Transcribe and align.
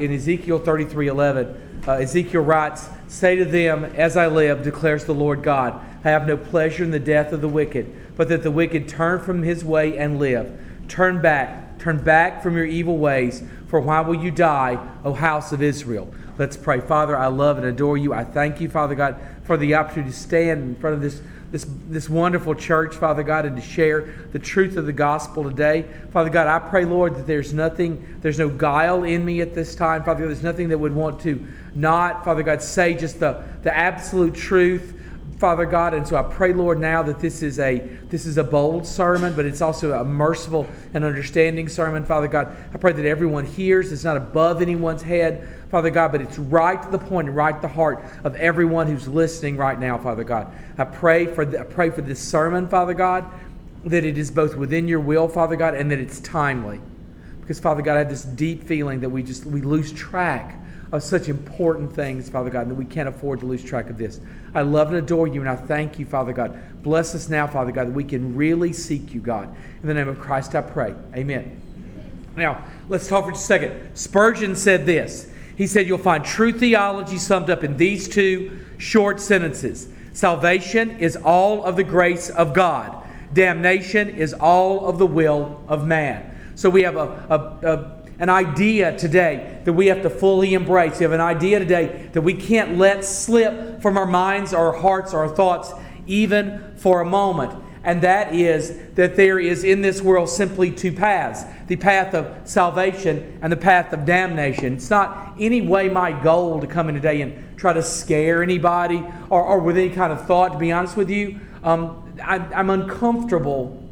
In 0.00 0.12
Ezekiel 0.12 0.60
33 0.60 1.08
11, 1.08 1.82
uh, 1.88 1.92
Ezekiel 1.94 2.42
writes, 2.42 2.88
Say 3.08 3.34
to 3.34 3.44
them, 3.44 3.84
As 3.84 4.16
I 4.16 4.28
live, 4.28 4.62
declares 4.62 5.06
the 5.06 5.12
Lord 5.12 5.42
God, 5.42 5.74
I 6.04 6.10
have 6.10 6.24
no 6.24 6.36
pleasure 6.36 6.84
in 6.84 6.92
the 6.92 7.00
death 7.00 7.32
of 7.32 7.40
the 7.40 7.48
wicked, 7.48 8.16
but 8.16 8.28
that 8.28 8.44
the 8.44 8.50
wicked 8.52 8.88
turn 8.88 9.18
from 9.18 9.42
his 9.42 9.64
way 9.64 9.98
and 9.98 10.20
live. 10.20 10.56
Turn 10.86 11.20
back, 11.20 11.80
turn 11.80 12.00
back 12.00 12.44
from 12.44 12.56
your 12.56 12.64
evil 12.64 12.96
ways, 12.96 13.42
for 13.66 13.80
why 13.80 14.00
will 14.02 14.14
you 14.14 14.30
die, 14.30 14.78
O 15.04 15.14
house 15.14 15.50
of 15.50 15.62
Israel? 15.62 16.14
Let's 16.38 16.56
pray. 16.56 16.78
Father, 16.78 17.16
I 17.16 17.26
love 17.26 17.56
and 17.56 17.66
adore 17.66 17.98
you. 17.98 18.14
I 18.14 18.22
thank 18.22 18.60
you, 18.60 18.68
Father 18.68 18.94
God, 18.94 19.20
for 19.42 19.56
the 19.56 19.74
opportunity 19.74 20.12
to 20.12 20.16
stand 20.16 20.62
in 20.62 20.76
front 20.76 20.94
of 20.94 21.02
this 21.02 21.20
this, 21.50 21.66
this 21.88 22.08
wonderful 22.08 22.54
church, 22.54 22.94
Father 22.96 23.22
God, 23.22 23.46
and 23.46 23.56
to 23.56 23.62
share 23.62 24.14
the 24.32 24.38
truth 24.38 24.76
of 24.76 24.86
the 24.86 24.92
gospel 24.92 25.44
today. 25.44 25.86
Father 26.10 26.28
God, 26.28 26.46
I 26.46 26.58
pray, 26.58 26.84
Lord, 26.84 27.16
that 27.16 27.26
there's 27.26 27.54
nothing, 27.54 28.18
there's 28.20 28.38
no 28.38 28.48
guile 28.48 29.04
in 29.04 29.24
me 29.24 29.40
at 29.40 29.54
this 29.54 29.74
time. 29.74 30.04
Father 30.04 30.20
God, 30.20 30.28
there's 30.28 30.42
nothing 30.42 30.68
that 30.68 30.78
would 30.78 30.94
want 30.94 31.20
to 31.22 31.46
not, 31.74 32.24
Father 32.24 32.42
God, 32.42 32.60
say 32.60 32.94
just 32.94 33.20
the, 33.20 33.42
the 33.62 33.74
absolute 33.74 34.34
truth. 34.34 34.94
Father 35.38 35.66
God, 35.66 35.94
and 35.94 36.06
so 36.06 36.16
I 36.16 36.24
pray, 36.24 36.52
Lord, 36.52 36.80
now 36.80 37.00
that 37.04 37.20
this 37.20 37.44
is 37.44 37.60
a 37.60 37.78
this 38.08 38.26
is 38.26 38.38
a 38.38 38.44
bold 38.44 38.84
sermon, 38.84 39.34
but 39.34 39.46
it's 39.46 39.60
also 39.60 39.92
a 39.92 40.04
merciful 40.04 40.66
and 40.94 41.04
understanding 41.04 41.68
sermon, 41.68 42.04
Father 42.04 42.26
God. 42.26 42.56
I 42.74 42.78
pray 42.78 42.92
that 42.92 43.04
everyone 43.04 43.46
hears. 43.46 43.92
It's 43.92 44.02
not 44.02 44.16
above 44.16 44.60
anyone's 44.60 45.02
head, 45.02 45.46
Father 45.70 45.90
God, 45.90 46.10
but 46.10 46.20
it's 46.20 46.40
right 46.40 46.82
to 46.82 46.90
the 46.90 46.98
point 46.98 47.28
and 47.28 47.36
right 47.36 47.54
to 47.54 47.60
the 47.60 47.68
heart 47.68 48.04
of 48.24 48.34
everyone 48.34 48.88
who's 48.88 49.06
listening 49.06 49.56
right 49.56 49.78
now, 49.78 49.96
Father 49.96 50.24
God. 50.24 50.52
I 50.76 50.84
pray 50.84 51.26
for 51.26 51.44
the, 51.44 51.60
I 51.60 51.64
pray 51.64 51.90
for 51.90 52.02
this 52.02 52.18
sermon, 52.18 52.66
Father 52.66 52.94
God, 52.94 53.24
that 53.84 54.04
it 54.04 54.18
is 54.18 54.32
both 54.32 54.56
within 54.56 54.88
your 54.88 55.00
will, 55.00 55.28
Father 55.28 55.54
God, 55.54 55.74
and 55.74 55.88
that 55.92 56.00
it's 56.00 56.18
timely. 56.18 56.80
Because 57.40 57.60
Father 57.60 57.82
God, 57.82 57.94
I 57.94 58.00
have 58.00 58.10
this 58.10 58.24
deep 58.24 58.64
feeling 58.64 58.98
that 59.00 59.10
we 59.10 59.22
just 59.22 59.46
we 59.46 59.60
lose 59.60 59.92
track 59.92 60.58
of 60.92 61.02
such 61.02 61.28
important 61.28 61.92
things, 61.92 62.28
Father 62.28 62.50
God, 62.50 62.62
and 62.62 62.70
that 62.70 62.76
we 62.76 62.84
can't 62.84 63.08
afford 63.08 63.40
to 63.40 63.46
lose 63.46 63.62
track 63.62 63.90
of 63.90 63.98
this. 63.98 64.20
I 64.54 64.62
love 64.62 64.88
and 64.88 64.96
adore 64.96 65.26
you, 65.26 65.40
and 65.40 65.48
I 65.48 65.56
thank 65.56 65.98
you, 65.98 66.06
Father 66.06 66.32
God. 66.32 66.58
Bless 66.82 67.14
us 67.14 67.28
now, 67.28 67.46
Father 67.46 67.72
God, 67.72 67.88
that 67.88 67.92
we 67.92 68.04
can 68.04 68.34
really 68.34 68.72
seek 68.72 69.12
you, 69.12 69.20
God. 69.20 69.54
In 69.82 69.88
the 69.88 69.94
name 69.94 70.08
of 70.08 70.18
Christ, 70.18 70.54
I 70.54 70.62
pray. 70.62 70.94
Amen. 71.14 71.60
Now, 72.36 72.64
let's 72.88 73.08
talk 73.08 73.24
for 73.24 73.32
just 73.32 73.44
a 73.44 73.46
second. 73.46 73.96
Spurgeon 73.96 74.56
said 74.56 74.86
this. 74.86 75.30
He 75.56 75.66
said 75.66 75.88
you'll 75.88 75.98
find 75.98 76.24
true 76.24 76.52
theology 76.52 77.18
summed 77.18 77.50
up 77.50 77.64
in 77.64 77.76
these 77.76 78.08
two 78.08 78.60
short 78.78 79.20
sentences 79.20 79.88
Salvation 80.18 80.98
is 80.98 81.14
all 81.14 81.62
of 81.62 81.76
the 81.76 81.84
grace 81.84 82.28
of 82.28 82.52
God, 82.52 83.04
damnation 83.32 84.08
is 84.08 84.34
all 84.34 84.86
of 84.86 84.98
the 84.98 85.06
will 85.06 85.62
of 85.68 85.86
man. 85.86 86.36
So 86.56 86.68
we 86.68 86.82
have 86.82 86.96
a, 86.96 87.60
a, 87.62 87.68
a 87.72 87.97
an 88.18 88.28
idea 88.28 88.96
today 88.96 89.60
that 89.64 89.72
we 89.72 89.86
have 89.86 90.02
to 90.02 90.10
fully 90.10 90.54
embrace. 90.54 90.98
We 90.98 91.04
have 91.04 91.12
an 91.12 91.20
idea 91.20 91.58
today 91.58 92.08
that 92.12 92.22
we 92.22 92.34
can't 92.34 92.76
let 92.76 93.04
slip 93.04 93.80
from 93.80 93.96
our 93.96 94.06
minds, 94.06 94.52
our 94.52 94.72
hearts, 94.72 95.14
our 95.14 95.28
thoughts, 95.28 95.72
even 96.06 96.74
for 96.76 97.00
a 97.00 97.04
moment 97.04 97.64
and 97.88 98.02
that 98.02 98.34
is 98.34 98.76
that 98.96 99.16
there 99.16 99.38
is 99.38 99.64
in 99.64 99.80
this 99.80 100.02
world 100.02 100.28
simply 100.28 100.70
two 100.70 100.92
paths 100.92 101.44
the 101.68 101.76
path 101.76 102.14
of 102.14 102.46
salvation 102.48 103.38
and 103.42 103.52
the 103.52 103.56
path 103.56 103.92
of 103.92 104.04
damnation. 104.06 104.74
It's 104.74 104.90
not 104.90 105.34
any 105.38 105.60
way 105.60 105.88
my 105.88 106.12
goal 106.12 106.60
to 106.60 106.66
come 106.66 106.88
in 106.88 106.94
today 106.94 107.20
and 107.20 107.58
try 107.58 107.74
to 107.74 107.82
scare 107.82 108.42
anybody 108.42 109.04
or, 109.28 109.42
or 109.42 109.58
with 109.58 109.76
any 109.76 109.90
kind 109.90 110.10
of 110.10 110.26
thought, 110.26 110.52
to 110.52 110.58
be 110.58 110.72
honest 110.72 110.96
with 110.96 111.10
you. 111.10 111.40
Um, 111.62 112.14
I, 112.22 112.36
I'm 112.54 112.70
uncomfortable 112.70 113.82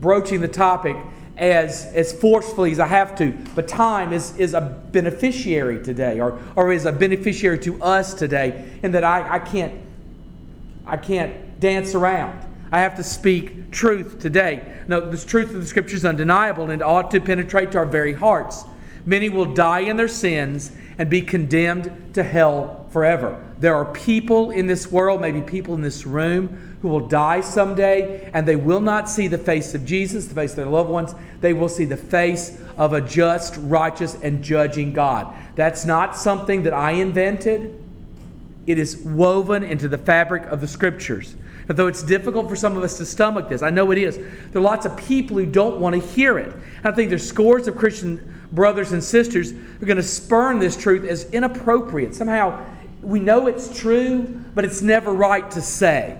broaching 0.00 0.40
the 0.40 0.48
topic 0.48 0.96
as, 1.36 1.86
as 1.94 2.12
forcefully 2.12 2.72
as 2.72 2.80
I 2.80 2.86
have 2.86 3.16
to. 3.18 3.32
But 3.54 3.68
time 3.68 4.12
is, 4.12 4.36
is 4.36 4.54
a 4.54 4.60
beneficiary 4.92 5.82
today, 5.82 6.20
or, 6.20 6.40
or 6.54 6.72
is 6.72 6.86
a 6.86 6.92
beneficiary 6.92 7.58
to 7.60 7.82
us 7.82 8.14
today, 8.14 8.78
in 8.82 8.92
that 8.92 9.04
I, 9.04 9.34
I, 9.34 9.38
can't, 9.38 9.74
I 10.86 10.96
can't 10.96 11.60
dance 11.60 11.94
around. 11.94 12.44
I 12.72 12.80
have 12.80 12.96
to 12.96 13.04
speak 13.04 13.70
truth 13.70 14.18
today. 14.18 14.80
No, 14.88 15.00
the 15.00 15.16
truth 15.16 15.54
of 15.54 15.60
the 15.60 15.66
scripture 15.66 15.96
is 15.96 16.04
undeniable 16.04 16.70
and 16.70 16.82
ought 16.82 17.10
to 17.12 17.20
penetrate 17.20 17.72
to 17.72 17.78
our 17.78 17.86
very 17.86 18.12
hearts. 18.12 18.64
Many 19.04 19.28
will 19.28 19.54
die 19.54 19.80
in 19.80 19.96
their 19.96 20.08
sins 20.08 20.72
and 20.98 21.08
be 21.08 21.22
condemned 21.22 22.14
to 22.14 22.22
hell 22.22 22.86
forever. 22.90 23.45
There 23.58 23.74
are 23.74 23.86
people 23.86 24.50
in 24.50 24.66
this 24.66 24.90
world, 24.90 25.20
maybe 25.20 25.40
people 25.40 25.74
in 25.74 25.80
this 25.80 26.04
room, 26.04 26.76
who 26.82 26.88
will 26.88 27.08
die 27.08 27.40
someday 27.40 28.30
and 28.34 28.46
they 28.46 28.56
will 28.56 28.80
not 28.80 29.08
see 29.08 29.28
the 29.28 29.38
face 29.38 29.74
of 29.74 29.84
Jesus, 29.86 30.26
the 30.26 30.34
face 30.34 30.50
of 30.50 30.56
their 30.56 30.66
loved 30.66 30.90
ones. 30.90 31.14
They 31.40 31.52
will 31.52 31.68
see 31.68 31.86
the 31.86 31.96
face 31.96 32.60
of 32.76 32.92
a 32.92 33.00
just, 33.00 33.56
righteous, 33.58 34.16
and 34.22 34.44
judging 34.44 34.92
God. 34.92 35.34
That's 35.54 35.86
not 35.86 36.16
something 36.16 36.64
that 36.64 36.74
I 36.74 36.92
invented, 36.92 37.82
it 38.66 38.78
is 38.78 38.98
woven 38.98 39.62
into 39.62 39.88
the 39.88 39.98
fabric 39.98 40.44
of 40.46 40.60
the 40.60 40.68
scriptures. 40.68 41.36
Though 41.68 41.86
it's 41.88 42.02
difficult 42.02 42.48
for 42.48 42.56
some 42.56 42.76
of 42.76 42.82
us 42.82 42.96
to 42.98 43.06
stomach 43.06 43.48
this, 43.48 43.62
I 43.62 43.70
know 43.70 43.90
it 43.90 43.98
is. 43.98 44.16
There 44.16 44.60
are 44.60 44.60
lots 44.60 44.86
of 44.86 44.96
people 44.96 45.36
who 45.36 45.46
don't 45.46 45.80
want 45.80 46.00
to 46.00 46.00
hear 46.00 46.38
it. 46.38 46.54
I 46.84 46.92
think 46.92 47.08
there's 47.08 47.26
scores 47.26 47.66
of 47.66 47.76
Christian 47.76 48.34
brothers 48.52 48.92
and 48.92 49.02
sisters 49.02 49.50
who 49.50 49.82
are 49.82 49.86
going 49.86 49.96
to 49.96 50.02
spurn 50.02 50.60
this 50.60 50.76
truth 50.76 51.04
as 51.04 51.28
inappropriate. 51.30 52.14
Somehow 52.14 52.64
we 53.06 53.20
know 53.20 53.46
it's 53.46 53.78
true, 53.78 54.22
but 54.54 54.64
it's 54.64 54.82
never 54.82 55.12
right 55.12 55.48
to 55.52 55.62
say. 55.62 56.18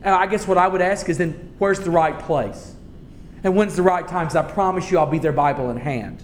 And 0.00 0.14
I 0.14 0.26
guess 0.26 0.46
what 0.46 0.56
I 0.56 0.68
would 0.68 0.80
ask 0.80 1.08
is 1.08 1.18
then, 1.18 1.54
where's 1.58 1.80
the 1.80 1.90
right 1.90 2.16
place? 2.20 2.76
And 3.42 3.56
when's 3.56 3.74
the 3.74 3.82
right 3.82 4.06
time? 4.06 4.26
Because 4.26 4.36
I 4.36 4.48
promise 4.48 4.90
you 4.92 4.98
I'll 4.98 5.06
be 5.06 5.18
there 5.18 5.32
Bible 5.32 5.70
in 5.70 5.76
hand. 5.76 6.22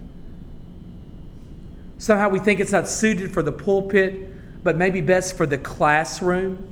Somehow 1.98 2.28
we 2.28 2.38
think 2.38 2.60
it's 2.60 2.70
not 2.70 2.86
suited 2.86 3.32
for 3.32 3.42
the 3.42 3.50
pulpit, 3.50 4.62
but 4.62 4.76
maybe 4.76 5.00
best 5.00 5.36
for 5.36 5.44
the 5.44 5.58
classroom. 5.58 6.68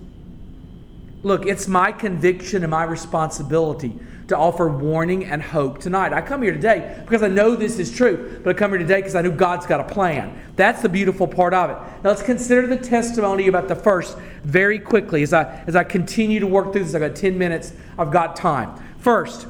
Look, 1.25 1.45
it's 1.45 1.67
my 1.67 1.91
conviction 1.91 2.63
and 2.63 2.71
my 2.71 2.85
responsibility 2.85 3.99
to 4.29 4.37
offer 4.37 4.69
warning 4.69 5.25
and 5.25 5.43
hope 5.43 5.79
tonight. 5.79 6.13
I 6.13 6.21
come 6.21 6.43
here 6.43 6.53
today 6.53 7.01
because 7.05 7.23
I 7.23 7.29
know 7.29 7.57
this 7.57 7.79
is 7.79 7.91
true, 7.91 8.41
but 8.45 8.55
I 8.55 8.59
come 8.59 8.71
here 8.71 8.79
today 8.79 9.01
because 9.01 9.15
I 9.15 9.23
know 9.23 9.31
God's 9.31 9.67
got 9.67 9.81
a 9.81 9.85
plan. 9.85 10.39
That's 10.55 10.83
the 10.83 10.89
beautiful 10.89 11.27
part 11.27 11.55
of 11.55 11.71
it. 11.71 11.75
Now 12.05 12.11
let's 12.11 12.23
consider 12.23 12.67
the 12.67 12.77
testimony 12.77 13.49
about 13.49 13.69
the 13.69 13.75
first 13.75 14.19
very 14.45 14.79
quickly 14.79 15.23
as 15.23 15.33
I 15.33 15.63
as 15.67 15.75
I 15.75 15.85
continue 15.85 16.41
to 16.41 16.47
work 16.47 16.73
through 16.73 16.85
this. 16.85 16.95
I've 16.95 17.01
got 17.01 17.17
10 17.17 17.39
minutes, 17.39 17.73
I've 17.99 18.11
got 18.11 18.37
time. 18.37 18.75
First, 18.99 19.47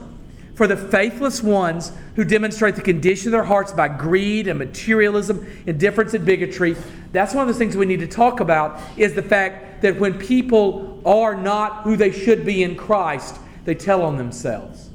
for 0.54 0.68
the 0.68 0.76
faithless 0.76 1.42
ones 1.42 1.92
who 2.14 2.24
demonstrate 2.24 2.76
the 2.76 2.82
condition 2.82 3.28
of 3.28 3.32
their 3.32 3.44
hearts 3.44 3.72
by 3.72 3.88
greed 3.88 4.46
and 4.46 4.58
materialism, 4.58 5.46
indifference 5.66 6.14
and 6.14 6.24
bigotry. 6.24 6.76
That's 7.12 7.34
one 7.34 7.48
of 7.48 7.54
the 7.54 7.58
things 7.58 7.76
we 7.76 7.86
need 7.86 8.00
to 8.00 8.08
talk 8.08 8.40
about 8.40 8.80
is 8.96 9.14
the 9.14 9.22
fact 9.22 9.82
that 9.82 9.98
when 9.98 10.18
people 10.18 11.00
are 11.06 11.36
not 11.36 11.82
who 11.82 11.96
they 11.96 12.10
should 12.10 12.44
be 12.44 12.62
in 12.62 12.76
Christ, 12.76 13.38
they 13.68 13.74
tell 13.74 14.00
on 14.00 14.16
themselves. 14.16 14.88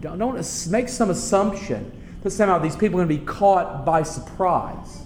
Don't, 0.00 0.20
don't 0.20 0.68
make 0.70 0.88
some 0.88 1.10
assumption 1.10 1.90
that 2.22 2.30
somehow 2.30 2.56
these 2.56 2.76
people 2.76 3.00
are 3.00 3.04
going 3.04 3.08
to 3.08 3.20
be 3.20 3.26
caught 3.26 3.84
by 3.84 4.04
surprise. 4.04 5.02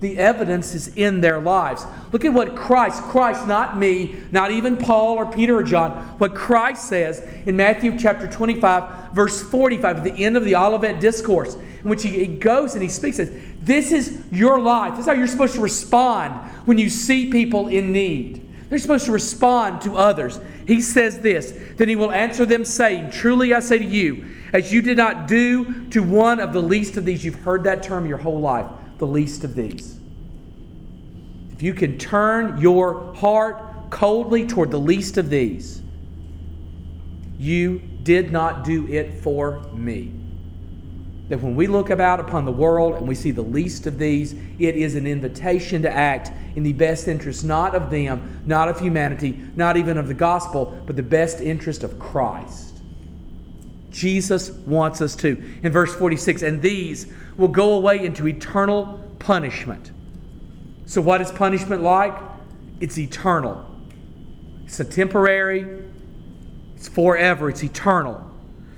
The 0.00 0.16
evidence 0.16 0.74
is 0.74 0.96
in 0.96 1.20
their 1.20 1.42
lives. 1.42 1.84
Look 2.10 2.24
at 2.24 2.32
what 2.32 2.56
Christ, 2.56 3.02
Christ, 3.02 3.46
not 3.46 3.76
me, 3.76 4.16
not 4.32 4.50
even 4.50 4.78
Paul 4.78 5.16
or 5.16 5.30
Peter 5.30 5.58
or 5.58 5.62
John, 5.62 5.90
what 6.16 6.34
Christ 6.34 6.88
says 6.88 7.20
in 7.44 7.54
Matthew 7.54 7.98
chapter 7.98 8.26
25, 8.26 9.12
verse 9.12 9.42
45, 9.42 9.98
at 9.98 10.04
the 10.04 10.24
end 10.24 10.38
of 10.38 10.46
the 10.46 10.56
Olivet 10.56 11.00
Discourse, 11.00 11.54
in 11.54 11.90
which 11.90 12.02
he, 12.02 12.26
goes 12.26 12.72
and 12.72 12.82
he 12.82 12.88
speaks, 12.88 13.18
says, 13.18 13.30
This 13.60 13.92
is 13.92 14.24
your 14.32 14.58
life. 14.58 14.92
This 14.92 15.00
is 15.00 15.06
how 15.06 15.12
you're 15.12 15.26
supposed 15.26 15.56
to 15.56 15.60
respond 15.60 16.32
when 16.64 16.78
you 16.78 16.88
see 16.88 17.30
people 17.30 17.68
in 17.68 17.92
need. 17.92 18.43
They're 18.74 18.80
supposed 18.80 19.04
to 19.04 19.12
respond 19.12 19.82
to 19.82 19.96
others. 19.96 20.40
He 20.66 20.80
says 20.80 21.20
this 21.20 21.54
Then 21.76 21.88
he 21.88 21.94
will 21.94 22.10
answer 22.10 22.44
them, 22.44 22.64
saying, 22.64 23.12
Truly 23.12 23.54
I 23.54 23.60
say 23.60 23.78
to 23.78 23.84
you, 23.84 24.26
as 24.52 24.72
you 24.72 24.82
did 24.82 24.96
not 24.96 25.28
do 25.28 25.88
to 25.90 26.02
one 26.02 26.40
of 26.40 26.52
the 26.52 26.60
least 26.60 26.96
of 26.96 27.04
these, 27.04 27.24
you've 27.24 27.36
heard 27.36 27.62
that 27.62 27.84
term 27.84 28.04
your 28.04 28.18
whole 28.18 28.40
life 28.40 28.66
the 28.98 29.06
least 29.06 29.44
of 29.44 29.54
these. 29.54 30.00
If 31.52 31.62
you 31.62 31.72
can 31.72 31.98
turn 31.98 32.60
your 32.60 33.14
heart 33.14 33.90
coldly 33.90 34.44
toward 34.44 34.72
the 34.72 34.80
least 34.80 35.18
of 35.18 35.30
these, 35.30 35.80
you 37.38 37.78
did 38.02 38.32
not 38.32 38.64
do 38.64 38.88
it 38.88 39.22
for 39.22 39.62
me. 39.72 40.12
That 41.34 41.42
when 41.42 41.56
we 41.56 41.66
look 41.66 41.90
about 41.90 42.20
upon 42.20 42.44
the 42.44 42.52
world 42.52 42.94
and 42.94 43.08
we 43.08 43.16
see 43.16 43.32
the 43.32 43.42
least 43.42 43.88
of 43.88 43.98
these, 43.98 44.34
it 44.60 44.76
is 44.76 44.94
an 44.94 45.04
invitation 45.04 45.82
to 45.82 45.90
act 45.90 46.30
in 46.54 46.62
the 46.62 46.72
best 46.72 47.08
interest 47.08 47.44
not 47.44 47.74
of 47.74 47.90
them, 47.90 48.40
not 48.46 48.68
of 48.68 48.78
humanity, 48.78 49.36
not 49.56 49.76
even 49.76 49.98
of 49.98 50.06
the 50.06 50.14
gospel, 50.14 50.80
but 50.86 50.94
the 50.94 51.02
best 51.02 51.40
interest 51.40 51.82
of 51.82 51.98
Christ. 51.98 52.76
Jesus 53.90 54.52
wants 54.52 55.00
us 55.00 55.16
to. 55.16 55.30
In 55.64 55.72
verse 55.72 55.92
46, 55.92 56.42
and 56.42 56.62
these 56.62 57.12
will 57.36 57.48
go 57.48 57.72
away 57.72 58.06
into 58.06 58.28
eternal 58.28 59.02
punishment. 59.18 59.90
So, 60.86 61.00
what 61.00 61.20
is 61.20 61.32
punishment 61.32 61.82
like? 61.82 62.16
It's 62.78 62.96
eternal. 62.96 63.68
It's 64.66 64.78
a 64.78 64.84
temporary, 64.84 65.82
it's 66.76 66.86
forever, 66.86 67.48
it's 67.48 67.64
eternal. 67.64 68.33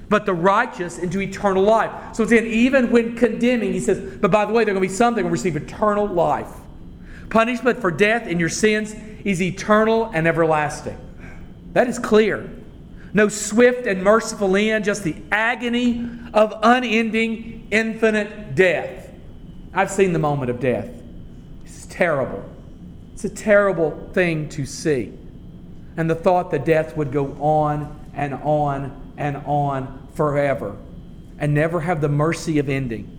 But 0.08 0.26
the 0.26 0.34
righteous 0.34 0.98
into 0.98 1.20
eternal 1.20 1.62
life. 1.62 2.14
So 2.14 2.22
it's 2.22 2.32
in 2.32 2.46
even 2.46 2.90
when 2.90 3.16
condemning, 3.16 3.72
he 3.72 3.80
says, 3.80 4.18
but 4.18 4.30
by 4.30 4.44
the 4.44 4.52
way, 4.52 4.64
they're 4.64 4.74
going 4.74 4.86
to 4.86 4.88
be 4.88 4.94
some 4.94 5.14
that 5.14 5.24
will 5.24 5.30
receive 5.30 5.56
eternal 5.56 6.06
life. 6.06 6.50
Punishment 7.30 7.80
for 7.80 7.90
death 7.90 8.26
in 8.26 8.38
your 8.38 8.48
sins 8.48 8.94
is 9.24 9.42
eternal 9.42 10.10
and 10.14 10.28
everlasting. 10.28 10.96
That 11.72 11.88
is 11.88 11.98
clear. 11.98 12.48
No 13.12 13.28
swift 13.28 13.86
and 13.86 14.02
merciful 14.02 14.56
end, 14.56 14.84
just 14.84 15.02
the 15.02 15.16
agony 15.32 16.08
of 16.32 16.54
unending, 16.62 17.66
infinite 17.70 18.54
death. 18.54 19.10
I've 19.74 19.90
seen 19.90 20.12
the 20.12 20.18
moment 20.18 20.50
of 20.50 20.60
death. 20.60 20.88
It's 21.64 21.86
terrible. 21.86 22.44
It's 23.14 23.24
a 23.24 23.30
terrible 23.30 24.08
thing 24.12 24.48
to 24.50 24.64
see. 24.66 25.12
And 25.96 26.08
the 26.08 26.14
thought 26.14 26.50
that 26.50 26.64
death 26.64 26.96
would 26.96 27.10
go 27.10 27.36
on 27.40 27.98
and 28.14 28.34
on 28.34 29.05
and 29.16 29.36
on 29.46 30.08
forever 30.14 30.76
and 31.38 31.54
never 31.54 31.80
have 31.80 32.00
the 32.00 32.08
mercy 32.08 32.58
of 32.58 32.68
ending. 32.68 33.12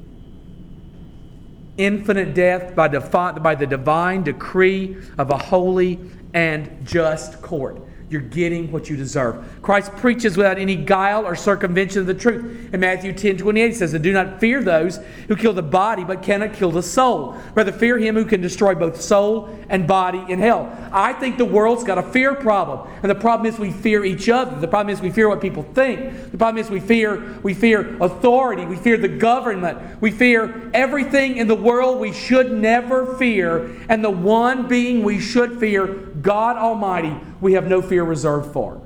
Infinite 1.77 2.33
death 2.33 2.75
by, 2.75 2.87
defi- 2.87 3.39
by 3.39 3.55
the 3.55 3.67
divine 3.67 4.23
decree 4.23 4.97
of 5.17 5.29
a 5.29 5.37
holy 5.37 5.99
and 6.33 6.85
just 6.85 7.41
court. 7.41 7.79
You're 8.09 8.21
getting 8.21 8.71
what 8.71 8.89
you 8.89 8.95
deserve. 8.95 9.43
Christ 9.61 9.91
preaches 9.97 10.37
without 10.37 10.57
any 10.57 10.77
guile 10.77 11.25
or 11.25 11.35
circumvention 11.35 11.99
of 11.99 12.07
the 12.07 12.13
truth. 12.13 12.73
In 12.73 12.79
Matthew 12.79 13.11
10 13.11 13.37
28, 13.37 13.67
he 13.67 13.73
says, 13.73 13.93
And 13.93 14.01
do 14.01 14.13
not 14.13 14.39
fear 14.39 14.63
those 14.63 14.99
who 15.27 15.35
kill 15.35 15.51
the 15.51 15.61
body 15.61 16.05
but 16.05 16.23
cannot 16.23 16.53
kill 16.53 16.71
the 16.71 16.81
soul. 16.81 17.35
Rather, 17.53 17.73
fear 17.73 17.97
him 17.97 18.15
who 18.15 18.23
can 18.23 18.39
destroy 18.39 18.73
both 18.75 19.01
soul 19.01 19.49
and 19.67 19.85
body 19.85 20.23
in 20.29 20.39
hell. 20.39 20.73
I 20.93 21.11
think 21.11 21.37
the 21.37 21.43
world's 21.43 21.83
got 21.83 21.97
a 21.97 22.03
fear 22.03 22.33
problem. 22.33 22.89
And 23.01 23.09
the 23.09 23.15
problem 23.15 23.51
is 23.51 23.59
we 23.59 23.71
fear 23.71 24.05
each 24.05 24.29
other. 24.29 24.57
The 24.57 24.69
problem 24.69 24.93
is 24.93 25.01
we 25.01 25.11
fear 25.11 25.27
what 25.27 25.41
people 25.41 25.63
think. 25.63 26.31
The 26.31 26.37
problem 26.37 26.63
is 26.63 26.69
we 26.69 26.79
fear, 26.79 27.37
we 27.43 27.53
fear 27.53 28.01
authority. 28.01 28.65
We 28.65 28.77
fear 28.77 28.95
the 28.95 29.09
government. 29.09 30.01
We 30.01 30.11
fear 30.11 30.71
everything 30.73 31.35
in 31.35 31.47
the 31.47 31.55
world 31.55 31.99
we 31.99 32.13
should 32.13 32.53
never 32.53 33.17
fear. 33.17 33.75
And 33.89 34.01
the 34.01 34.09
one 34.09 34.69
being 34.69 35.03
we 35.03 35.19
should 35.19 35.59
fear, 35.59 36.06
God 36.21 36.57
Almighty, 36.57 37.15
we 37.41 37.53
have 37.53 37.67
no 37.67 37.81
fear 37.81 38.03
reserved 38.03 38.53
for. 38.53 38.81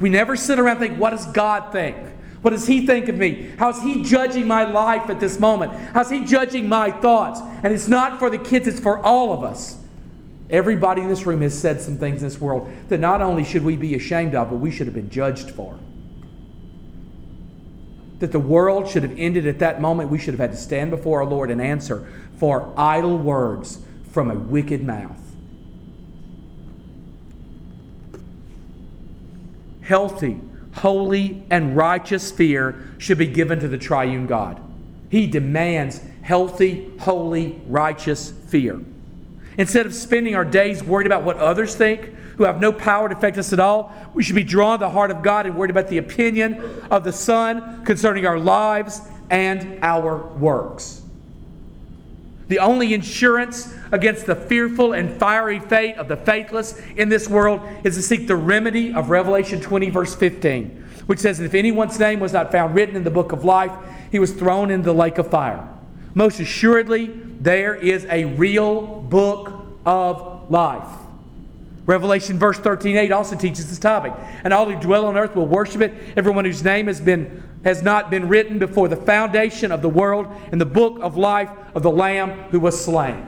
We 0.00 0.08
never 0.08 0.36
sit 0.36 0.58
around 0.58 0.78
and 0.78 0.88
think, 0.88 1.00
what 1.00 1.10
does 1.10 1.26
God 1.26 1.72
think? 1.72 1.96
What 2.42 2.52
does 2.52 2.66
He 2.66 2.86
think 2.86 3.08
of 3.08 3.16
me? 3.16 3.52
How's 3.58 3.82
He 3.82 4.02
judging 4.02 4.46
my 4.46 4.64
life 4.64 5.10
at 5.10 5.20
this 5.20 5.38
moment? 5.38 5.72
How's 5.92 6.10
He 6.10 6.24
judging 6.24 6.68
my 6.68 6.90
thoughts? 6.90 7.40
And 7.62 7.72
it's 7.72 7.88
not 7.88 8.18
for 8.18 8.30
the 8.30 8.38
kids, 8.38 8.66
it's 8.66 8.80
for 8.80 8.98
all 8.98 9.32
of 9.32 9.44
us. 9.44 9.76
Everybody 10.48 11.02
in 11.02 11.08
this 11.08 11.26
room 11.26 11.42
has 11.42 11.56
said 11.56 11.80
some 11.80 11.96
things 11.98 12.22
in 12.22 12.28
this 12.28 12.40
world 12.40 12.72
that 12.88 12.98
not 12.98 13.20
only 13.20 13.44
should 13.44 13.62
we 13.62 13.76
be 13.76 13.94
ashamed 13.94 14.34
of, 14.34 14.50
but 14.50 14.56
we 14.56 14.70
should 14.70 14.86
have 14.86 14.94
been 14.94 15.10
judged 15.10 15.50
for. 15.50 15.78
That 18.18 18.32
the 18.32 18.40
world 18.40 18.88
should 18.88 19.02
have 19.02 19.16
ended 19.16 19.46
at 19.46 19.60
that 19.60 19.80
moment. 19.80 20.10
We 20.10 20.18
should 20.18 20.34
have 20.34 20.40
had 20.40 20.50
to 20.52 20.56
stand 20.56 20.90
before 20.90 21.20
our 21.20 21.26
Lord 21.26 21.50
and 21.50 21.60
answer 21.60 22.08
for 22.36 22.72
idle 22.76 23.16
words 23.16 23.80
from 24.10 24.30
a 24.30 24.34
wicked 24.34 24.82
mouth. 24.82 25.19
Healthy, 29.90 30.40
holy, 30.76 31.42
and 31.50 31.76
righteous 31.76 32.30
fear 32.30 32.94
should 32.96 33.18
be 33.18 33.26
given 33.26 33.58
to 33.58 33.66
the 33.66 33.76
triune 33.76 34.24
God. 34.24 34.62
He 35.10 35.26
demands 35.26 36.00
healthy, 36.22 36.88
holy, 37.00 37.60
righteous 37.66 38.30
fear. 38.30 38.80
Instead 39.58 39.86
of 39.86 39.92
spending 39.92 40.36
our 40.36 40.44
days 40.44 40.80
worried 40.80 41.08
about 41.08 41.24
what 41.24 41.38
others 41.38 41.74
think, 41.74 42.14
who 42.36 42.44
have 42.44 42.60
no 42.60 42.72
power 42.72 43.08
to 43.08 43.16
affect 43.16 43.36
us 43.36 43.52
at 43.52 43.58
all, 43.58 43.92
we 44.14 44.22
should 44.22 44.36
be 44.36 44.44
drawn 44.44 44.78
to 44.78 44.84
the 44.84 44.90
heart 44.90 45.10
of 45.10 45.24
God 45.24 45.44
and 45.46 45.56
worried 45.56 45.72
about 45.72 45.88
the 45.88 45.98
opinion 45.98 46.62
of 46.88 47.02
the 47.02 47.12
Son 47.12 47.84
concerning 47.84 48.26
our 48.26 48.38
lives 48.38 49.00
and 49.28 49.80
our 49.82 50.24
works. 50.36 50.99
The 52.50 52.58
only 52.58 52.94
insurance 52.94 53.72
against 53.92 54.26
the 54.26 54.34
fearful 54.34 54.92
and 54.92 55.16
fiery 55.20 55.60
fate 55.60 55.96
of 55.96 56.08
the 56.08 56.16
faithless 56.16 56.76
in 56.96 57.08
this 57.08 57.28
world 57.28 57.60
is 57.84 57.94
to 57.94 58.02
seek 58.02 58.26
the 58.26 58.34
remedy 58.34 58.92
of 58.92 59.08
Revelation 59.08 59.60
20, 59.60 59.88
verse 59.90 60.16
15, 60.16 60.84
which 61.06 61.20
says, 61.20 61.38
If 61.38 61.54
anyone's 61.54 61.96
name 62.00 62.18
was 62.18 62.32
not 62.32 62.50
found 62.50 62.74
written 62.74 62.96
in 62.96 63.04
the 63.04 63.10
book 63.10 63.30
of 63.30 63.44
life, 63.44 63.70
he 64.10 64.18
was 64.18 64.32
thrown 64.32 64.72
into 64.72 64.86
the 64.86 64.92
lake 64.92 65.18
of 65.18 65.30
fire. 65.30 65.64
Most 66.14 66.40
assuredly, 66.40 67.06
there 67.38 67.76
is 67.76 68.04
a 68.06 68.24
real 68.24 69.00
book 69.00 69.52
of 69.86 70.50
life. 70.50 70.88
Revelation 71.86 72.36
verse 72.36 72.58
13, 72.58 72.96
8 72.96 73.12
also 73.12 73.36
teaches 73.36 73.68
this 73.68 73.78
topic. 73.78 74.12
And 74.42 74.52
all 74.52 74.68
who 74.68 74.74
dwell 74.80 75.06
on 75.06 75.16
earth 75.16 75.36
will 75.36 75.46
worship 75.46 75.82
it. 75.82 75.94
Everyone 76.16 76.44
whose 76.44 76.64
name 76.64 76.88
has 76.88 77.00
been 77.00 77.44
has 77.64 77.82
not 77.82 78.10
been 78.10 78.26
written 78.26 78.58
before 78.58 78.88
the 78.88 78.96
foundation 78.96 79.70
of 79.70 79.82
the 79.82 79.88
world 79.88 80.26
in 80.50 80.58
the 80.58 80.66
book 80.66 80.98
of 81.00 81.16
life 81.16 81.50
of 81.74 81.82
the 81.82 81.90
Lamb 81.90 82.30
who 82.50 82.60
was 82.60 82.82
slain. 82.82 83.26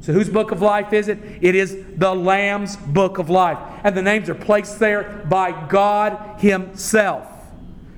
So, 0.00 0.14
whose 0.14 0.30
book 0.30 0.50
of 0.50 0.62
life 0.62 0.92
is 0.92 1.08
it? 1.08 1.18
It 1.42 1.54
is 1.54 1.76
the 1.96 2.14
Lamb's 2.14 2.76
book 2.76 3.18
of 3.18 3.28
life. 3.28 3.58
And 3.84 3.94
the 3.94 4.02
names 4.02 4.30
are 4.30 4.34
placed 4.34 4.78
there 4.78 5.26
by 5.28 5.68
God 5.68 6.40
Himself 6.40 7.26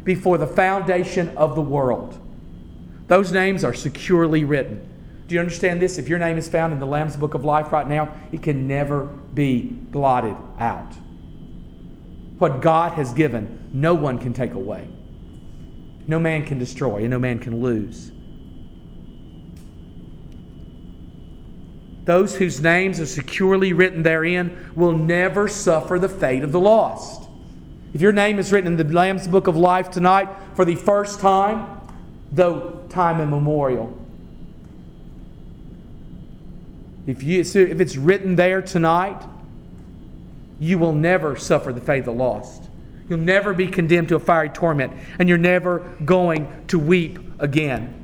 before 0.05 0.37
the 0.37 0.47
foundation 0.47 1.37
of 1.37 1.55
the 1.55 1.61
world. 1.61 2.19
Those 3.07 3.31
names 3.31 3.63
are 3.63 3.75
securely 3.75 4.45
written. 4.45 4.89
Do 5.29 5.35
you 5.35 5.41
understand 5.41 5.81
this? 5.81 5.97
If 5.97 6.09
your 6.09 6.19
name 6.19 6.39
is 6.39 6.49
found 6.49 6.73
in 6.73 6.81
the 6.81 6.87
Lamb's 6.87 7.17
book 7.17 7.35
of 7.35 7.45
life 7.45 7.73
right 7.73 7.89
now, 7.89 8.13
it 8.33 8.43
can 8.43 8.67
never 8.67 9.05
be 9.05 9.63
blotted 9.63 10.37
out. 10.59 10.93
What 12.39 12.61
God 12.61 12.93
has 12.93 13.13
given, 13.13 13.71
no 13.73 13.95
one 13.95 14.19
can 14.19 14.33
take 14.33 14.55
away. 14.55 14.89
No 16.07 16.19
man 16.19 16.45
can 16.45 16.59
destroy, 16.59 16.99
and 16.99 17.11
no 17.11 17.19
man 17.19 17.39
can 17.39 17.63
lose. 17.63 18.12
Those 22.05 22.37
whose 22.37 22.61
names 22.61 22.99
are 23.01 23.07
securely 23.07 23.73
written 23.73 24.03
therein 24.03 24.73
will 24.75 24.93
never 24.93 25.47
suffer 25.49 25.99
the 25.99 26.09
fate 26.09 26.43
of 26.43 26.53
the 26.53 26.61
lost. 26.61 27.29
If 27.95 28.01
your 28.01 28.13
name 28.13 28.39
is 28.39 28.53
written 28.53 28.73
in 28.73 28.87
the 28.87 28.93
Lamb's 28.93 29.29
Book 29.29 29.47
of 29.47 29.57
Life 29.57 29.91
tonight 29.91 30.29
for 30.55 30.65
the 30.65 30.75
first 30.75 31.21
time, 31.21 31.81
though 32.33 32.85
time 32.89 33.21
immemorial, 33.21 33.97
if, 37.07 37.23
you, 37.23 37.41
if 37.41 37.81
it's 37.81 37.97
written 37.97 38.37
there 38.37 38.63
tonight, 38.63 39.23
you 40.59 40.79
will 40.79 40.93
never 40.93 41.37
suffer 41.37 41.73
the 41.73 41.81
fate 41.81 42.01
of 42.01 42.05
the 42.05 42.13
lost. 42.13 42.63
You'll 43.09 43.19
never 43.19 43.53
be 43.53 43.67
condemned 43.67 44.09
to 44.09 44.17
a 44.17 44.21
fiery 44.21 44.49
torment, 44.49 44.93
and 45.19 45.29
you're 45.29 45.39
never 45.39 45.81
going 46.05 46.65
to 46.69 46.79
weep 46.79 47.19
again. 47.41 47.99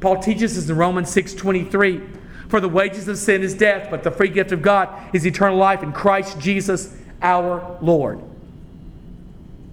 Paul 0.00 0.22
teaches 0.22 0.56
us 0.56 0.68
in 0.68 0.76
Romans 0.76 1.10
6:23, 1.14 2.19
"For 2.50 2.60
the 2.60 2.68
wages 2.68 3.08
of 3.08 3.16
sin 3.16 3.42
is 3.42 3.54
death, 3.54 3.88
but 3.90 4.02
the 4.02 4.10
free 4.10 4.28
gift 4.28 4.52
of 4.52 4.60
God 4.60 4.88
is 5.12 5.24
eternal 5.24 5.56
life 5.56 5.82
in 5.82 5.92
Christ 5.92 6.38
Jesus 6.38 6.92
our 7.22 7.78
Lord." 7.80 8.18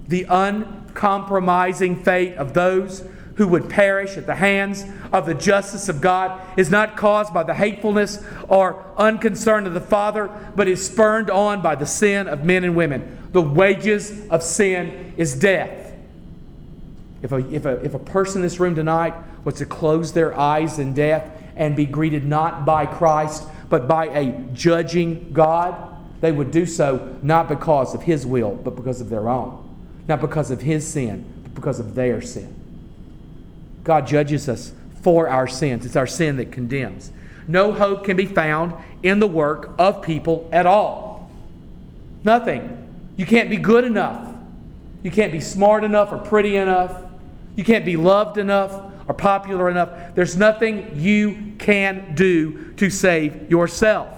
The 0.08 0.26
uncompromising 0.30 1.98
fate 1.98 2.36
of 2.36 2.54
those 2.54 3.04
who 3.36 3.48
would 3.48 3.70
perish 3.70 4.16
at 4.18 4.26
the 4.26 4.36
hands 4.36 4.86
of 5.12 5.26
the 5.26 5.34
justice 5.34 5.90
of 5.90 6.02
God 6.02 6.40
is 6.56 6.72
not 6.72 6.96
caused 6.96 7.34
by 7.34 7.44
the 7.44 7.54
hatefulness 7.54 8.24
or 8.48 8.84
unconcern 8.98 9.68
of 9.68 9.74
the 9.74 9.82
Father, 9.82 10.30
but 10.56 10.68
is 10.68 10.86
spurned 10.86 11.30
on 11.30 11.62
by 11.62 11.76
the 11.76 11.86
sin 11.86 12.28
of 12.28 12.44
men 12.44 12.64
and 12.64 12.76
women. 12.76 13.18
The 13.32 13.42
wages 13.42 14.28
of 14.30 14.42
sin 14.42 15.14
is 15.18 15.36
death. 15.36 15.94
If 17.22 17.32
a, 17.32 17.38
if 17.54 17.66
a, 17.66 17.84
if 17.84 17.94
a 17.94 18.00
person 18.00 18.38
in 18.38 18.44
this 18.44 18.60
room 18.60 18.76
tonight 18.76 19.14
was 19.44 19.56
to 19.56 19.66
close 19.66 20.14
their 20.14 20.38
eyes 20.38 20.80
in 20.80 20.94
death 20.94 21.30
and 21.58 21.76
be 21.76 21.86
greeted 21.86 22.26
not 22.26 22.66
by 22.66 22.86
Christ, 22.86 23.48
but 23.70 23.88
by 23.88 24.06
a 24.06 24.32
judging 24.54 25.32
God, 25.34 25.96
they 26.22 26.32
would 26.32 26.52
do 26.52 26.66
so 26.66 27.18
not 27.22 27.48
because 27.48 27.94
of 27.94 28.04
His 28.04 28.26
will, 28.26 28.56
but 28.56 28.76
because 28.76 29.02
of 29.02 29.10
their 29.10 29.28
own. 29.28 29.64
Not 30.08 30.22
because 30.22 30.52
of 30.52 30.62
His 30.62 30.88
sin, 30.88 31.26
but 31.44 31.54
because 31.56 31.80
of 31.80 31.96
their 31.96 32.22
sin. 32.22 32.54
God 33.84 34.08
judges 34.08 34.48
us 34.50 34.72
for 35.02 35.30
our 35.30 35.48
sins. 35.48 35.86
It's 35.86 35.96
our 35.96 36.08
sin 36.08 36.38
that 36.38 36.52
condemns. 36.52 37.12
No 37.48 37.72
hope 37.72 38.04
can 38.04 38.18
be 38.18 38.26
found 38.26 38.74
in 39.04 39.20
the 39.20 39.28
work 39.28 39.74
of 39.78 40.02
people 40.02 40.50
at 40.52 40.66
all. 40.66 41.32
Nothing. 42.24 42.84
You 43.16 43.26
can't 43.26 43.50
be 43.50 43.58
good 43.58 43.84
enough. 43.84 44.36
You 45.04 45.12
can't 45.12 45.32
be 45.32 45.40
smart 45.40 45.84
enough 45.84 46.12
or 46.12 46.18
pretty 46.18 46.58
enough. 46.58 47.04
You 47.56 47.64
can't 47.64 47.86
be 47.86 47.96
loved 47.96 48.38
enough 48.38 48.87
or 49.08 49.14
popular 49.14 49.70
enough. 49.70 50.16
There's 50.16 50.38
nothing 50.38 50.92
you 50.96 51.54
can 51.60 52.14
do 52.16 52.74
to 52.74 52.90
save 52.90 53.50
yourself. 53.50 54.14